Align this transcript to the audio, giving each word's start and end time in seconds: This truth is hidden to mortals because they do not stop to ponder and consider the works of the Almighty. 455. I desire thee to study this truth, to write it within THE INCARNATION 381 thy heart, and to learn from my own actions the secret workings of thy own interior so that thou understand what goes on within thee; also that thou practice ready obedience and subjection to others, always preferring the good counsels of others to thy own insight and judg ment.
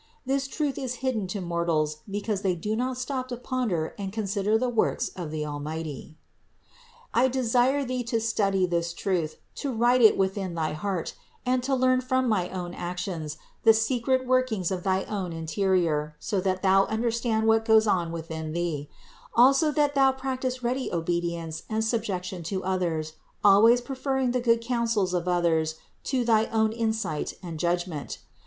This 0.25 0.47
truth 0.47 0.79
is 0.79 0.95
hidden 1.05 1.27
to 1.27 1.41
mortals 1.41 1.97
because 2.09 2.41
they 2.41 2.55
do 2.55 2.75
not 2.75 2.97
stop 2.97 3.27
to 3.27 3.37
ponder 3.37 3.93
and 3.99 4.11
consider 4.11 4.57
the 4.57 4.67
works 4.67 5.09
of 5.09 5.29
the 5.29 5.45
Almighty. 5.45 6.17
455. 7.13 7.23
I 7.25 7.27
desire 7.27 7.85
thee 7.85 8.03
to 8.05 8.19
study 8.19 8.65
this 8.65 8.93
truth, 8.93 9.35
to 9.57 9.71
write 9.71 10.01
it 10.01 10.17
within 10.17 10.55
THE 10.55 10.61
INCARNATION 10.69 11.15
381 11.45 11.45
thy 11.45 11.49
heart, 11.51 11.53
and 11.53 11.61
to 11.61 11.75
learn 11.75 12.01
from 12.01 12.27
my 12.27 12.49
own 12.49 12.73
actions 12.73 13.37
the 13.61 13.75
secret 13.75 14.25
workings 14.25 14.71
of 14.71 14.81
thy 14.81 15.03
own 15.03 15.33
interior 15.33 16.15
so 16.17 16.41
that 16.41 16.63
thou 16.63 16.85
understand 16.85 17.45
what 17.45 17.63
goes 17.63 17.85
on 17.85 18.11
within 18.11 18.53
thee; 18.53 18.89
also 19.35 19.71
that 19.71 19.93
thou 19.93 20.11
practice 20.11 20.63
ready 20.63 20.91
obedience 20.91 21.61
and 21.69 21.85
subjection 21.85 22.41
to 22.41 22.63
others, 22.63 23.13
always 23.43 23.81
preferring 23.81 24.31
the 24.31 24.41
good 24.41 24.61
counsels 24.61 25.13
of 25.13 25.27
others 25.27 25.75
to 26.05 26.25
thy 26.25 26.47
own 26.47 26.71
insight 26.71 27.35
and 27.43 27.59
judg 27.59 27.85
ment. 27.85 28.17